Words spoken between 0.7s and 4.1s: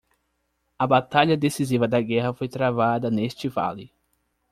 A batalha decisiva da guerra foi travada neste vale.